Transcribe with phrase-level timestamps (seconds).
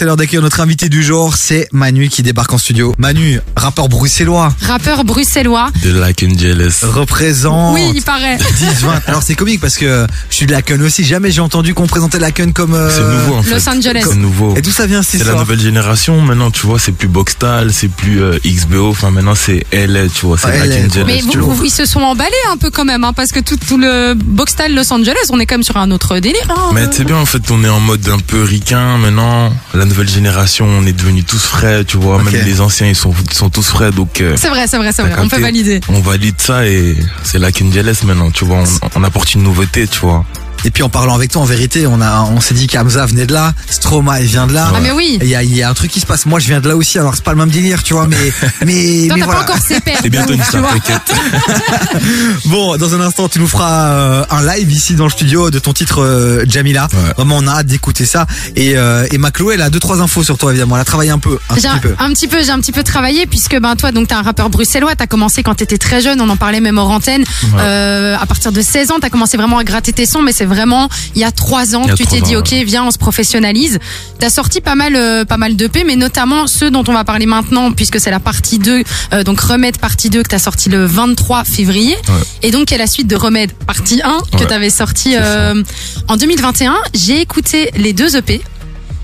[0.00, 2.94] c'est l'heure d'accueillir notre invité du jour, c'est Manu qui débarque en studio.
[2.96, 5.68] Manu, rappeur bruxellois, Rappeur bruxellois.
[5.84, 6.80] De Like Angeles.
[6.84, 8.38] représente Oui, il paraît.
[8.56, 9.02] 10, 20.
[9.06, 11.86] Alors c'est comique parce que je suis de la Kun aussi, jamais j'ai entendu qu'on
[11.86, 12.72] présentait la Kun comme...
[12.72, 13.50] euh, C'est nouveau en fait.
[13.56, 14.04] Los Angeles.
[14.08, 14.54] C'est nouveau.
[14.56, 16.18] Et d'où ça vient C'est la nouvelle génération.
[16.22, 18.88] Maintenant, tu vois, c'est plus Boxtal, c'est plus euh, XBO.
[18.88, 20.38] Enfin, maintenant, c'est LA, tu vois.
[20.38, 21.04] C'est Ouais, Like LA, Angeles.
[21.06, 23.58] Mais vous, vous- ils se sont emballés un peu quand même, hein, parce que tout,
[23.58, 26.40] tout le box style Los Angeles, on est quand même sur un autre délire.
[26.48, 26.70] hein.
[26.72, 28.96] Mais c'est bien, en fait, on est en mode un peu ricain.
[28.96, 32.22] Maintenant, la nouvelle génération, on est devenus tous frais, tu vois.
[32.22, 33.90] Même les anciens, ils sont, ils sont tous frais.
[33.90, 35.12] Donc, euh, C'est vrai, c'est vrai, c'est vrai.
[35.18, 35.80] On peut valider.
[35.88, 38.58] on valide ça et c'est Like Angeles maintenant, tu vois.
[38.58, 40.24] On, on apporte une nouveauté, tu vois.
[40.64, 43.26] Et puis en parlant avec toi, en vérité, on a, on s'est dit qu'Amza venait
[43.26, 44.70] de là, Stroma, il vient de là.
[44.74, 45.18] Ah, mais oui.
[45.22, 46.26] Il y a, il y a un truc qui se passe.
[46.26, 48.16] Moi, je viens de là aussi, alors c'est pas le même délire, tu vois, mais,
[48.64, 49.40] mais, Toi, mais t'as voilà.
[49.44, 49.98] pas encore ses pères.
[50.02, 51.14] C'est bientôt une star, t'inquiète.
[52.46, 55.58] Bon, dans un instant, tu nous feras euh, un live ici dans le studio de
[55.58, 56.88] ton titre euh, Jamila.
[56.92, 57.12] Ouais.
[57.16, 58.26] Vraiment, on a hâte d'écouter ça.
[58.56, 60.76] Et, euh, et ma Chloé, elle a deux trois infos sur toi, évidemment.
[60.76, 61.94] Elle a travaillé un peu, un J'ai petit un, peu.
[61.98, 64.50] un petit peu, j'ai un petit peu travaillé puisque ben toi donc t'es un rappeur
[64.50, 67.22] bruxellois, t'as commencé quand t'étais très jeune, on en parlait même hors antenne.
[67.22, 67.60] Ouais.
[67.60, 70.44] Euh, à partir de 16 ans, t'as commencé vraiment à gratter tes sons, mais c'est
[70.50, 73.78] vraiment il y a trois ans a tu t'es dit ok viens on se professionnalise.
[74.18, 77.24] T'as sorti pas mal euh, pas mal d'EP, mais notamment ceux dont on va parler
[77.26, 78.82] maintenant puisque c'est la partie 2,
[79.14, 82.14] euh, donc Remède partie 2 que t'as sorti le 23 février Ouais.
[82.42, 84.46] et donc qui est la suite de Remède partie 1 que Ouais.
[84.46, 85.62] t'avais sorti euh,
[86.08, 86.76] en 2021.
[86.94, 88.42] J'ai écouté les deux EP.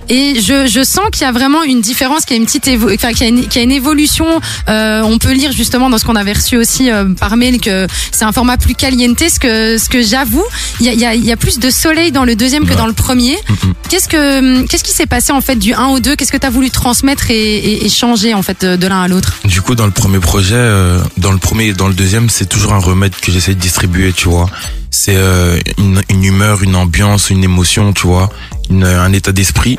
[0.09, 2.67] Et je, je sens qu'il y a vraiment une différence, qu'il y a une petite
[2.67, 4.27] évo- enfin, qu'il y a une, qu'il y a une évolution.
[4.69, 7.87] Euh, on peut lire justement dans ce qu'on avait reçu aussi euh, par mail que
[8.13, 9.19] c'est un format plus caliente.
[9.19, 10.45] Ce que, ce que j'avoue,
[10.81, 12.71] il y a, il y, a, y a plus de soleil dans le deuxième que
[12.71, 12.77] Ouais.
[12.77, 13.37] dans le premier.
[13.49, 13.75] Mhm.
[13.89, 16.47] Qu'est-ce que qu'est-ce qui s'est passé en fait du 1 au 2 Qu'est-ce que tu
[16.47, 19.35] as voulu transmettre et, et, et changer en fait de, de l'un à l'autre?
[19.45, 22.47] Du coup, dans le premier projet, euh, dans le premier et dans le deuxième, c'est
[22.47, 24.49] toujours un remède que j'essaie de distribuer, tu vois.
[24.91, 28.31] C'est euh, une, une humeur, une ambiance, une émotion, tu vois,
[28.71, 29.79] une, un état d'esprit.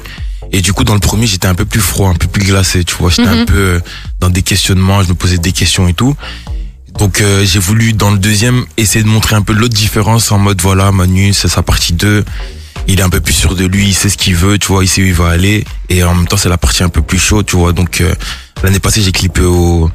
[0.52, 2.84] Et du coup, dans le premier, j'étais un peu plus froid, un peu plus glacé,
[2.84, 3.10] tu vois.
[3.10, 3.40] J'étais Mhm.
[3.42, 3.80] un peu euh,
[4.20, 6.16] dans des questionnements, je me posais des questions et tout.
[6.98, 10.40] Donc euh, j'ai voulu, dans le deuxième, essayer de montrer un peu l'autre différence en
[10.40, 12.24] mode, voilà, Manu, c'est sa partie 2.
[12.88, 14.84] Il est un peu plus sûr de lui, il sait ce qu'il veut, tu vois,
[14.84, 15.66] il sait où il va aller.
[15.90, 17.74] Et en même temps, c'est la partie un peu plus chaude, tu vois.
[17.74, 18.14] Donc euh,
[18.64, 19.92] l'année passée, j'ai clippé au...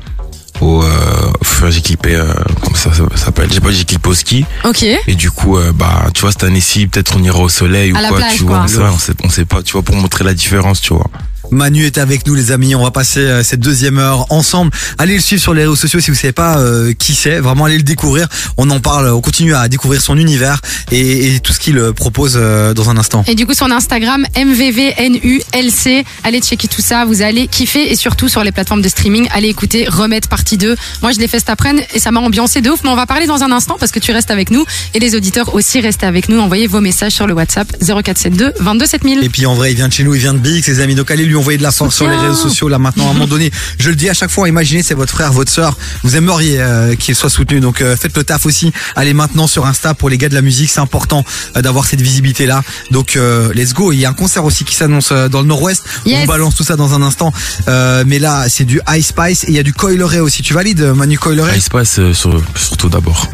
[0.62, 2.14] au euh, enfin, j'ai clippé...
[2.14, 3.52] Euh, comment ça, ça s'appelle?
[3.52, 4.44] J'ai pas j'ai clippé au ski.
[4.64, 4.82] Ok.
[4.82, 7.96] Et du coup, euh, bah, tu vois, cette année-ci, peut-être on ira au soleil ou
[7.96, 8.66] À quoi, plage, tu quoi.
[8.66, 8.90] vois.
[8.92, 11.06] On sait, on sait pas, tu vois, pour montrer la différence, tu vois.
[11.52, 14.70] Manu est avec nous les amis, on va passer euh, cette deuxième heure ensemble.
[14.98, 17.66] Allez le suivre sur les réseaux sociaux si vous savez pas euh, qui c'est, vraiment
[17.66, 18.26] allez le découvrir.
[18.56, 20.60] On en parle, on continue à découvrir son univers
[20.90, 23.24] et, et tout ce qu'il euh, propose euh, dans un instant.
[23.26, 26.04] Et du coup, son Instagram, MVVNULC.
[26.24, 27.92] Allez checker tout ça, vous allez kiffer.
[27.92, 30.76] Et surtout sur les plateformes de streaming, allez écouter Remède partie 2.
[31.02, 32.80] Moi, je l'ai fait cet après-midi et ça m'a ambiancé de ouf.
[32.84, 34.64] Mais on va parler dans un instant parce que tu restes avec nous.
[34.94, 36.38] Et les auditeurs aussi restent avec nous.
[36.38, 39.24] Envoyez vos messages sur le WhatsApp 0472 22 7000.
[39.24, 40.94] Et puis en vrai, il vient de chez nous, il vient de BX, les amis.
[40.94, 43.06] Donc allez lui envoyer de la force sur les réseaux sociaux là maintenant.
[43.08, 45.50] À un moment donné, je le dis à chaque fois, imaginez c'est votre frère, votre
[45.50, 45.76] sœur.
[46.04, 47.60] Vous aimeriez euh, qu'il soit soutenu.
[47.60, 48.72] Donc euh, faites le taf aussi.
[48.96, 51.24] Allez maintenant sur Insta pour les gars de la musique, c'est important
[51.56, 52.62] euh, d'avoir cette visibilité là.
[52.90, 53.92] Donc euh, let's go.
[53.92, 55.82] Il y a un concert aussi qui s'annonce euh, dans le Nord-Ouest.
[56.06, 56.20] Yes.
[56.22, 57.32] On balance tout ça dans un instant.
[57.68, 60.42] Euh, mais là, c'est du Ice Spice et il y a du Coileray aussi.
[60.42, 61.58] Tu valides Manu Coileray
[61.98, 63.26] euh, sur- surtout d'abord.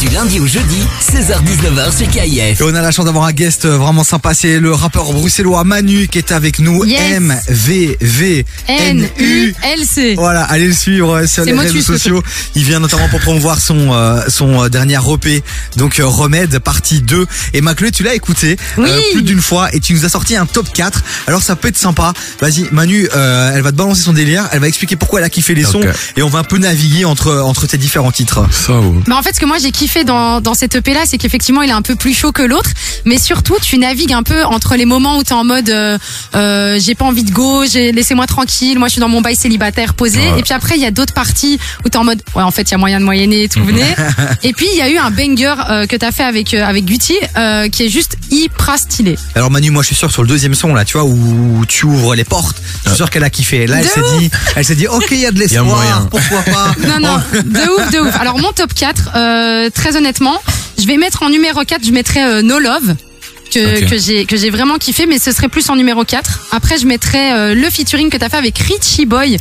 [0.00, 2.60] Du lundi au jeudi, 16h-19h sur KIF.
[2.60, 5.64] Et on a la chance d'avoir un guest euh, vraiment sympa, c'est le rappeur bruxellois
[5.64, 6.84] Manu qui est avec nous.
[6.84, 7.00] Yes.
[7.00, 9.54] M V V N U.
[9.62, 10.14] N-U-L-C.
[10.16, 12.22] Voilà, allez le suivre euh, sur les réseaux sociaux.
[12.54, 15.42] Il vient notamment pour promouvoir son euh, son dernier EP,
[15.76, 17.26] donc euh, Remède partie 2.
[17.54, 20.44] Et Maclé, tu l'as écouté euh, plus d'une fois et tu nous as sorti un
[20.44, 21.02] top 4.
[21.26, 22.12] Alors ça peut être sympa.
[22.40, 25.30] Vas-y, Manu, euh, elle va te balancer son délire, elle va expliquer pourquoi elle a
[25.30, 25.80] kiffé les sons
[26.16, 28.46] et on va un peu naviguer entre entre tes différents titres.
[28.50, 31.00] Ça, ou Mais en fait, ce que moi j'ai kiffé dans, dans cette EP là,
[31.06, 32.70] c'est qu'effectivement il est un peu plus chaud que l'autre,
[33.04, 35.98] mais surtout tu navigues un peu entre les moments où t'es en mode euh,
[36.34, 39.36] euh, j'ai pas envie de go, j'ai laissez-moi tranquille, moi je suis dans mon bail
[39.36, 40.38] célibataire posé, Ouais.
[40.38, 42.62] et puis après il y a d'autres parties où t'es en mode ouais en fait
[42.62, 43.84] il y a moyen de moyenner et tout venez,
[44.42, 46.84] et puis il y a eu un banger euh, que t'as fait avec euh, avec
[46.84, 49.16] Gucci euh, qui est juste hyper stylé.
[49.34, 51.86] Alors Manu, moi je suis sûr sur le deuxième son là, tu vois, où tu
[51.86, 53.66] ouvres les portes, je suis sûr qu'elle a kiffé.
[53.66, 56.08] Là, elle s'est dit, elle s'est dit, ok, il y a de l'espoir, moyen.
[56.10, 56.74] pourquoi pas.
[56.86, 58.16] Non, non, de ouf, de ouf.
[58.20, 60.40] Alors, mon top 4, euh, très honnêtement,
[60.78, 62.96] je vais mettre en numéro 4, je mettrai euh, No Love.
[63.54, 66.78] Que, que j'ai que j'ai vraiment kiffé mais ce serait plus en numéro 4 après
[66.78, 69.38] je mettrais euh, le featuring que t'as fait avec Richie Boy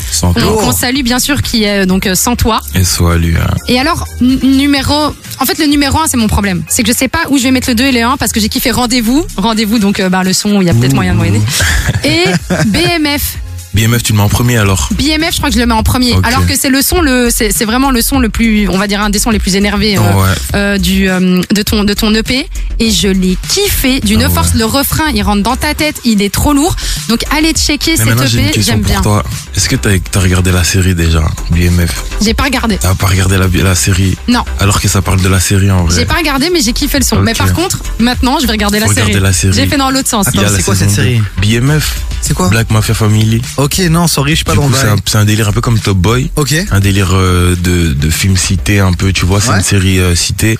[0.62, 2.62] qu'on salue bien sûr qui est euh, donc euh, sans toi.
[2.76, 3.34] Et soit lui.
[3.36, 3.48] hein.
[3.68, 4.94] et alors numéro
[5.40, 6.64] en fait le numéro 1 c'est mon problème.
[6.70, 8.32] C'est que je sais pas où je vais mettre le 2 et le 1 parce
[8.32, 9.26] que j'ai kiffé rendez-vous.
[9.38, 11.42] Rendez-vous donc euh, bah, le son il y a peut-être moyen de moyenner
[12.04, 12.26] et
[12.68, 13.38] BMF
[13.76, 15.84] BMF, tu le mets en premier alors BMF, je crois que je le mets en
[15.84, 16.14] premier.
[16.24, 18.88] Alors que c'est le son, le, c'est c'est vraiment le son le plus, on va
[18.88, 20.30] dire un des sons les plus énervés euh, Ouais.
[20.56, 22.48] euh, du euh, de ton de ton EP.
[22.80, 24.34] Et je l'ai kiffé d'une Ah ouais.
[24.34, 24.54] force.
[24.56, 26.76] Le refrain, il rentre dans ta tête, il est trop lourd.
[27.10, 29.02] Donc allez checker cet maintenant, j'ai une EP, j'aime pour bien.
[29.02, 29.24] toi.
[29.56, 32.78] Est-ce que t'as as regardé la série déjà, BMF J'ai pas regardé.
[32.78, 34.16] T'as pas regardé la, la série?
[34.30, 34.44] Non.
[34.60, 35.96] Alors que ça parle de la série en vrai.
[36.00, 37.20] J'ai pas regardé, mais j'ai kiffé le son.
[37.20, 39.02] Mais par contre, maintenant, je vais regarder la série.
[39.02, 39.54] regarder la série.
[39.54, 40.28] J'ai fait dans l'autre sens.
[40.30, 41.22] Attends, la c'est quoi cette série?
[41.44, 41.60] 2.
[41.60, 41.96] BMF,
[42.28, 43.40] C'est quoi Black Mafia Family.
[43.58, 44.70] Ok, non, sorry, je suis pas Du dans
[45.06, 46.32] c'est un, délire un peu comme Top Boy.
[46.36, 46.56] Ok.
[46.72, 49.58] un délire euh, de, de film cité un peu tu vois c'est Ouais.
[49.58, 50.58] une série euh, citée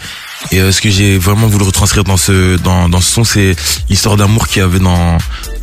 [0.52, 3.56] et euh, ce que j'ai vraiment voulu retranscrire dans ce dans, dans ce son c'est
[3.90, 5.18] l'histoire d'amour qu'il y avait dans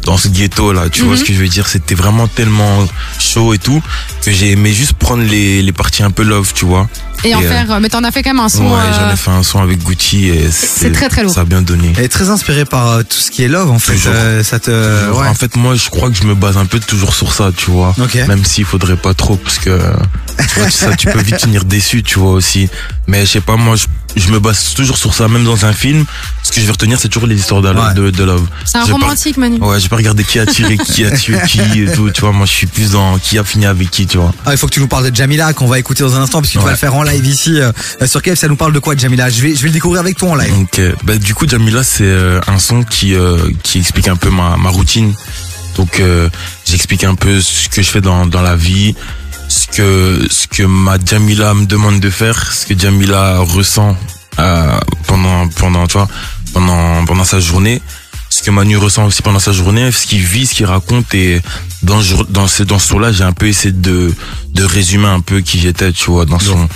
[0.05, 1.19] dans ce ghetto là tu vois Mhm.
[1.21, 1.69] ce que je veux dire?
[1.69, 2.85] C'était vraiment tellement
[3.21, 3.81] chaud et tout
[4.25, 6.89] que j'ai aimé juste prendre les, les parties un peu love tu vois
[7.25, 7.81] Et en Et, euh, faire.
[7.81, 8.65] Mais t'en as fait quand même un son.
[8.65, 11.33] ouais euh, j'en ai fait un son avec Gucci et c'est très, très lourd.
[11.33, 13.71] ça a bien donné Elle est très inspirée par euh, tout ce qui est love,
[13.71, 13.97] en fait.
[14.07, 14.71] Euh, ça te.
[14.71, 15.27] Ouais.
[15.29, 17.71] En fait, moi, je crois que je me base un peu toujours sur ça, tu
[17.71, 17.95] vois.
[18.01, 18.15] Ok.
[18.27, 19.79] Même s'il faudrait pas trop, parce que
[20.39, 22.69] tu vois, ça, tu peux vite finir déçu, tu vois aussi.
[23.07, 23.87] Mais je sais pas, moi, je,
[24.17, 26.05] je me base toujours sur ça, même dans un film.
[26.53, 27.95] Ce que je vais retenir, c'est toujours les histoires de, Ouais.
[27.95, 28.47] de, de love.
[28.67, 29.57] C'est un pas- romantique, Manu.
[29.59, 32.33] Ouais, j'ai pas regardé qui a tiré, qui a tué qui et tout, tu vois.
[32.33, 34.35] Moi, je suis plus dans qui a fini avec qui, tu vois.
[34.45, 36.41] Ah, il faut que tu nous parles de Jamila qu'on va écouter dans un instant
[36.43, 36.71] parce que tu vas Ouais.
[36.73, 37.73] le faire en live ici euh,
[38.05, 38.39] sur KF.
[38.39, 39.31] Ça nous parle de quoi Jamila?
[39.31, 40.53] Je vais je vais le découvrir avec toi en live.
[40.53, 44.17] Donc, euh, bah, du coup, Jamila, c'est euh, un son qui euh, qui explique un
[44.17, 45.15] peu ma, ma routine.
[45.77, 46.29] Donc, euh,
[46.67, 48.95] j'explique un peu ce que je fais dans dans la vie,
[49.49, 53.97] ce que ce que ma Jamila me demande de faire, ce que Jamila ressent
[54.39, 56.09] euh, pendant pendant tu vois
[56.53, 57.81] pendant pendant sa journée,
[58.29, 61.41] ce que Manu ressent aussi pendant sa journée, ce qu'il vit, ce qu'il raconte et
[61.83, 62.01] dans
[62.31, 64.13] dans ce dans ce son-là, j'ai un peu essayé de
[64.55, 66.69] de résumer un peu qui j'étais, tu vois, dans son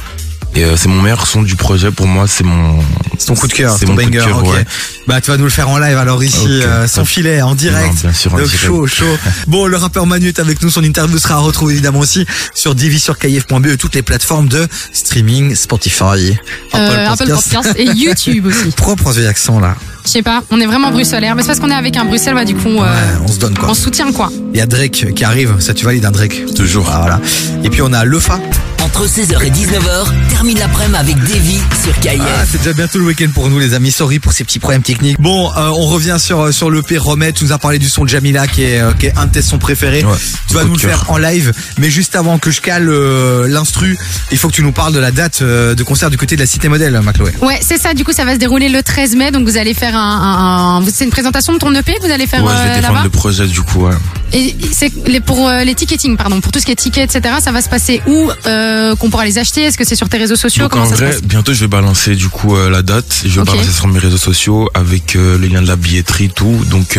[0.56, 2.78] et euh, c'est mon meilleur son du projet pour moi, c'est mon
[3.18, 4.24] C'est ton coup de cœur, c'est mon coup de banger.
[4.26, 4.64] cœur, ouais.
[5.06, 6.50] Bah tu vas nous le faire en live alors ici Ok.
[6.50, 7.86] euh, sans filet en direct.
[7.88, 8.64] Non, bien sûr, en Donc direct.
[8.66, 9.04] chaud, chaud.
[9.46, 10.70] Bon, le rappeur Manu est avec nous.
[10.70, 14.66] Son interview sera retrouvée évidemment aussi sur Divi sur KF.be et toutes les plateformes de
[14.92, 16.36] streaming, Spotify,
[16.74, 18.72] Euh, Apple Podcast et YouTube aussi.
[19.14, 19.74] Cet accent là
[20.04, 21.34] Je sais pas, on est vraiment bruxellaire.
[21.36, 23.38] Mais c'est parce qu'on est avec un Bruxelles, bah, du coup, euh, Ouais, on se
[23.38, 23.68] donne quoi.
[23.70, 24.30] on se soutient quoi.
[24.52, 25.56] Il y a Drake qui arrive.
[25.60, 26.88] Ça tu valides un Drake Toujours.
[26.92, 27.20] Ah, Voilà.
[27.62, 28.38] Et puis on a Lefa.
[28.86, 32.20] Entre 16h et 19h, termine l'après-midi avec Davy sur KIF.
[32.20, 33.90] Ah, c'est déjà bientôt le week-end pour nous les amis.
[33.90, 35.20] Sorry pour ces petits problèmes techniques.
[35.20, 37.32] Bon, euh, on revient sur euh, sur le P Romet.
[37.32, 39.32] Tu nous as parlé du son de Jamila qui est euh, qui est un de
[39.32, 40.04] tes sons préférés.
[40.04, 40.14] Ouais,
[40.48, 41.52] tu vas nous le faire en live.
[41.78, 43.98] Mais juste avant que je cale euh, l'instru,
[44.30, 46.40] il faut que tu nous parles de la date euh, de concert du côté de
[46.40, 47.32] la Cité Modèle, Macloé.
[47.42, 47.92] Ouais, c'est ça.
[47.92, 49.30] Du coup, ça va se dérouler le 13 mai.
[49.32, 50.78] Donc, vous allez faire un.
[50.80, 52.62] un, un- c'est une présentation de ton EP que vous allez faire Ouais, je euh,
[52.68, 53.04] vais défendre là-bas?
[53.04, 53.86] le projet du coup.
[53.86, 53.94] Ouais.
[54.32, 57.36] Et c'est les, pour euh, les ticketing, pardon, pour tout ce qui est tickets, etc.
[57.40, 59.62] Ça va se passer où euh, Qu'on pourra les acheter?
[59.62, 60.64] Est-ce que c'est sur tes réseaux sociaux?
[60.64, 61.22] Donc Comment en ça vrai, se passe?
[61.28, 63.22] bientôt je vais balancer du coup euh, la date.
[63.24, 66.56] Je vais balancer sur mes réseaux sociaux avec euh, le lien de la billetterie, tout.
[66.70, 66.98] Donc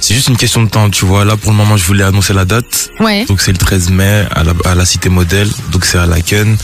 [0.00, 1.24] c'est juste une question de temps, tu vois.
[1.24, 2.90] Là pour le moment, je voulais annoncer la date.
[3.00, 3.24] Ouais.
[3.26, 5.48] Donc c'est le 13 mai à la, à la Cité Modèle.
[5.72, 6.56] Donc c'est à Laken.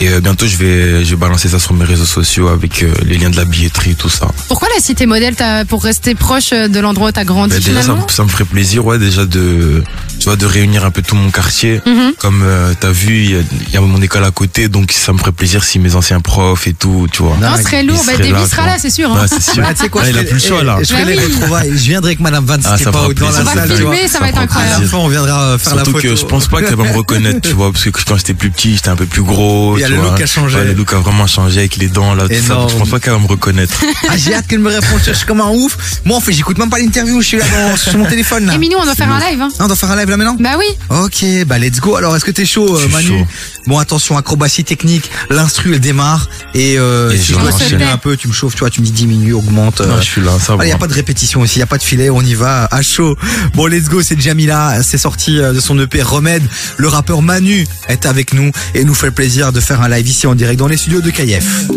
[0.00, 2.92] Et euh, bientôt je vais je vais balancer ça sur mes réseaux sociaux avec euh,
[3.04, 4.28] les liens de la billetterie, tout ça.
[4.46, 7.58] Pourquoi la cité modèle t'as- pour rester proche euh, de l'endroit où t'as grandi Bah,
[7.58, 9.82] déjà ça, finalement me- ça me ferait plaisir, ouais, déjà de
[10.20, 11.80] tu vois de réunir un peu tout mon quartier.
[11.84, 12.12] Mhm.
[12.18, 14.92] Comme euh, t'as vu, il y a, il y a mon école à côté, donc
[14.92, 17.36] ça me ferait plaisir si mes anciens profs et tout, tu vois.
[17.40, 17.96] Non, ce serait lourd.
[18.06, 19.12] Bah, serait Davy là, sera là, c'est sûr.
[19.12, 19.22] hein.
[19.22, 19.64] Ouais, c'est sûr.
[19.68, 20.78] Ah, tu sais quoi, Ah, je il a plus le choix là.
[20.80, 21.24] Je ferai Bah les oui.
[21.34, 21.70] retrouvailles.
[21.72, 23.40] Je viendrai avec Madame Van, Ah, ça pas fera dans la plaisir.
[23.40, 23.92] On va salle, tu vois.
[23.94, 24.74] filmer, ça va être fera incroyable.
[24.76, 26.08] À la fin, on viendra euh, faire Surtout la photo.
[26.08, 28.50] que je pense pas qu'elle va me reconnaître, tu vois, parce que quand j'étais plus
[28.50, 29.76] petit, j'étais un peu plus gros.
[29.76, 30.10] Il y a le vois.
[30.10, 30.58] look a changé.
[30.58, 32.66] Ouais, le look a vraiment changé avec les dents là, tout ça.
[32.68, 33.74] Je pense pas qu'elle va me reconnaître.
[34.10, 35.00] Ah, j'ai hâte qu'elle me réponde.
[35.04, 35.76] Je suis comme un ouf.
[36.04, 37.20] Moi, en fait, j'écoute même pas l'interview.
[37.20, 38.54] Je suis là dans, sur mon téléphone là.
[38.54, 39.40] Et Minou, on doit faire un live.
[39.40, 39.48] Hein.
[39.58, 40.64] Ah, on doit faire un live là maintenant Bah oui.
[40.88, 41.96] Ok, bah let's go.
[41.96, 43.26] Alors, est-ce que t'es chaud, euh, Manu chaud.
[43.66, 45.10] Bon, attention, acrobatie technique.
[45.28, 46.28] L'instru, elle démarre.
[46.54, 48.86] Et, euh, Et si je enchaîner un peu, tu me chauffes, tu vois, tu me
[48.86, 49.80] dis diminue, augmente.
[49.80, 50.64] Non, euh, je suis là, ça va.
[50.64, 52.34] il y a pas de répétition ici, il y a pas de filet, on y
[52.34, 53.16] va à chaud.
[53.54, 56.42] Bon, let's go, c'est Jamila, c'est sorti euh, de son EP Remède.
[56.76, 60.08] Le rappeur Manu est avec nous et nous fait le plaisir de faire un live
[60.08, 61.68] ici en direct dans les studios de KF.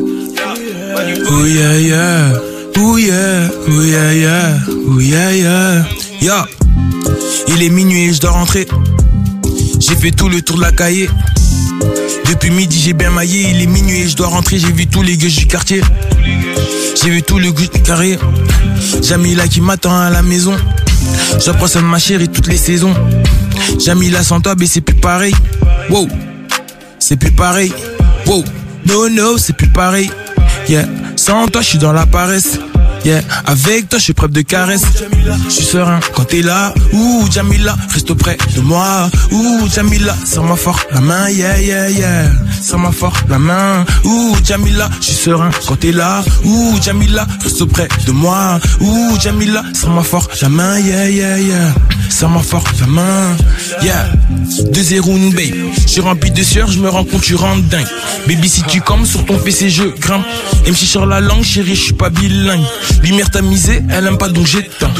[1.29, 2.33] Oh yeah yeah,
[2.77, 6.47] oh yeah, oh yeah
[7.47, 8.67] il est minuit et je dois rentrer.
[9.79, 11.09] J'ai fait tout le tour de la cahier.
[12.29, 14.57] Depuis midi j'ai bien maillé, il est minuit et je dois rentrer.
[14.59, 15.81] J'ai vu tous les gueux du quartier.
[17.01, 18.17] J'ai vu tout le goût du carré.
[19.01, 20.55] Jamila qui m'attend à la maison.
[21.43, 22.93] J'apprends ça de ma chérie toutes les saisons.
[23.79, 25.33] Jamila sans toi, mais c'est plus pareil.
[25.89, 26.07] Wow,
[27.01, 27.73] c'est plus pareil.
[28.27, 28.45] Wow,
[28.85, 30.09] no, no, c'est plus pareil.
[30.69, 30.85] Yeah,
[31.17, 32.59] sans toi, je suis dans la paresse.
[33.03, 34.83] Yeah, avec toi, je suis de caresse.
[35.45, 36.71] Je suis serein quand t'es là.
[36.93, 39.09] Ouh, Jamila, reste auprès de moi.
[39.31, 41.29] Ouh, Jamila, serre-moi fort la main.
[41.29, 42.31] Yeah, yeah, yeah.
[42.61, 43.85] Serre-moi fort la main.
[44.05, 46.23] Ouh, Jamila, je suis serein quand t'es là.
[46.45, 48.59] Ouh, Jamila, reste auprès de moi.
[48.81, 50.77] Ouh, Jamila, serre-moi fort la main.
[50.79, 51.73] Yeah, yeah, yeah.
[52.11, 53.37] Ça m'a fort la main.
[53.81, 54.11] Yeah,
[54.73, 55.71] 2-0 une babe.
[55.81, 57.87] Je suis rempli de sueur, je me rends compte, tu rentres dingue.
[58.27, 60.25] Baby, si tu comme sur ton PC, je grimpe.
[60.65, 62.63] Et me sur la langue, chérie, je suis pas bilingue.
[63.01, 64.91] Lumière tamisée, elle aime pas donc j'éteins.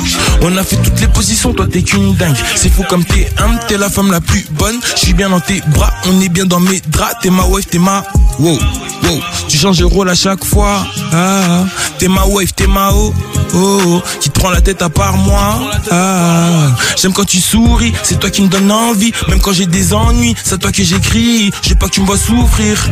[0.41, 2.35] On a fait toutes les positions, toi t'es qu'une dingue.
[2.55, 4.79] C'est fou comme t'es un, t'es la femme la plus bonne.
[4.95, 7.15] Je suis bien dans tes bras, on est bien dans mes draps.
[7.21, 8.03] T'es ma wife, t'es ma.
[8.39, 8.57] Wow,
[9.03, 9.19] wow.
[9.47, 10.87] Tu changes de rôle à chaque fois.
[11.13, 11.65] Ah,
[11.99, 13.13] t'es ma wife, t'es ma oh,
[13.53, 14.01] oh.
[14.19, 15.71] Qui te prend la tête à part moi.
[15.91, 19.11] Ah, j'aime quand tu souris, c'est toi qui me donne envie.
[19.27, 21.51] Même quand j'ai des ennuis, c'est à toi que j'écris.
[21.69, 22.83] Veux pas que tu me vois souffrir.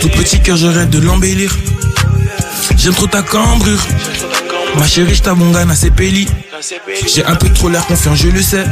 [0.00, 1.56] Tout petit cœur, je de l'embellir.
[2.76, 3.80] J'aime trop ta cambrure.
[4.78, 6.28] Ma chérie, je t'abongane à ses pélis.
[7.12, 8.64] J'ai un peu trop l'air confiant, je le sais.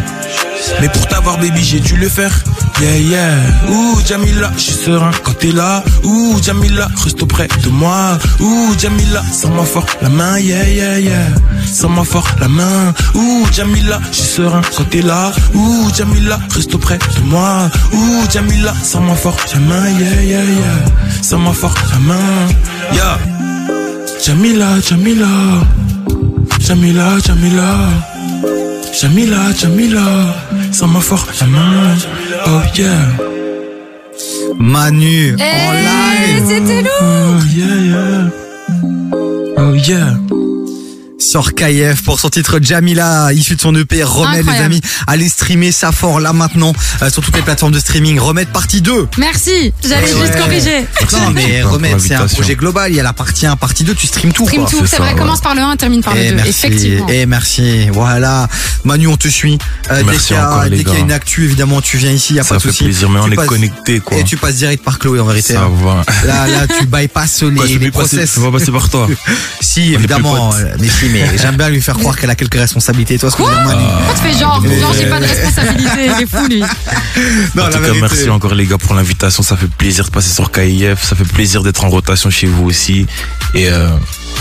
[0.81, 2.33] Mais pour t'avoir, baby, j'ai dû le faire.
[2.81, 3.71] Yeah, yeah.
[3.71, 5.83] Ouh, Jamila, je suis serein quand t'es là.
[6.05, 8.17] Ouh, Jamila, reste auprès de moi.
[8.41, 10.39] Ouh, Jamila, sans moi fort la main.
[10.39, 11.27] Yeah, yeah, yeah.
[11.67, 12.95] Sans moi fort la main.
[13.17, 15.33] Ouh, Jamila, je suis serein quand t'es là.
[15.55, 17.69] Ouh, Jamila, reste auprès de moi.
[17.93, 19.89] Ouh, Jamila, sans moi fort la main.
[19.99, 21.23] Yeah, yeah, yeah.
[21.23, 22.47] Sans moi fort la main.
[22.93, 23.19] Yeah.
[24.25, 25.27] Jamila, Jamila.
[26.61, 27.77] Jamila, Jamila.
[29.01, 30.01] Jamila, Jamila.
[30.73, 31.97] Sans ma fort la main.
[32.47, 33.09] Oh yeah.
[34.59, 37.03] Manu en Eh, live C'était lourd.
[37.03, 38.31] Oh yeah, yeah.
[39.57, 40.15] Oh yeah.
[41.19, 44.81] Sur KF pour son titre Jamila, issu de son EP Remède les amis.
[45.09, 46.73] Allez streamer ça fort là maintenant
[47.03, 48.19] euh, sur toutes les plateformes de streaming.
[48.21, 49.09] Remède partie 2.
[49.19, 50.21] Merci, j'allais Ouais.
[50.27, 50.87] juste corriger.
[51.13, 53.95] Non mais Remède c'est un projet global, il y a la partie 1, partie 2,
[53.95, 54.71] tu streames tout Stream quoi.
[54.71, 55.19] tout, c'est c'est ça, vrai, ouais.
[55.19, 56.35] commence par le 1, termine par le Et 2.
[56.37, 57.09] merci, Effectivement.
[57.09, 57.89] et merci.
[57.91, 58.49] Voilà.
[58.85, 59.59] Manu, on te suit.
[59.91, 61.81] Euh, dès Merci qu'il y a, encore, les dès qu'il y a une actu, évidemment,
[61.81, 62.85] tu viens ici, y a Ça pas de fait souci.
[62.85, 64.17] plaisir, mais on est connecté quoi.
[64.19, 65.55] Et tu passes direct par Chloé en vérité.
[65.55, 65.71] Ça hein.
[65.85, 66.05] va.
[66.27, 68.31] Là, là, tu bypasses les, Quoi, je les vais passer- process.
[68.31, 69.09] ça va passer par toi.
[69.61, 70.51] Si, évidemment.
[70.81, 73.19] Mais si, mais j'aime bien lui faire croire qu'elle a quelques responsabilités.
[73.19, 73.43] Toi, ce que.
[73.43, 76.63] Pourquoi tu fais genre, genre j'ai pas de responsabilité, il est fou lui.
[77.55, 79.43] Non, en tout cas, merci encore les gars pour l'invitation.
[79.43, 81.03] Ça fait plaisir de passer sur KIF.
[81.03, 83.07] Ça fait plaisir d'être en rotation chez vous aussi.
[83.55, 83.89] Et euh,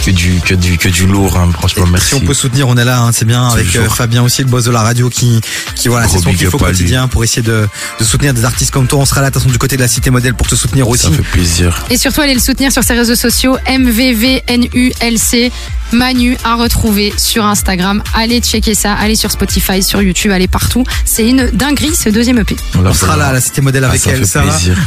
[0.05, 1.37] que du que du que du lourd.
[1.37, 1.49] Hein.
[1.53, 2.07] Franchement, Et merci.
[2.09, 3.47] Si on peut soutenir, on est là, hein, c'est bien.
[3.49, 5.41] Avec euh, Fabien aussi, le boss de la radio, qui,
[5.75, 6.47] qui voilà, c'est son à lui.
[6.49, 7.67] quotidien pour essayer de,
[7.99, 8.99] de soutenir des artistes comme toi.
[8.99, 10.87] On sera là, de toute façon, du côté de la cité modèle pour te soutenir
[10.87, 11.03] aussi.
[11.07, 11.85] Ça fait plaisir.
[11.89, 15.51] Et surtout, allez le soutenir sur ses réseaux sociaux, MVVNULC.
[15.93, 18.03] Manu à retrouver sur Instagram.
[18.13, 20.83] Allez checker ça, allez sur Spotify, sur YouTube, allez partout.
[21.05, 22.57] C'est une dinguerie ce deuxième EP.
[22.75, 24.47] On sera là à la cité modèle Ah, avec ça elle, fait Sarah.
[24.51, 24.77] plaisir.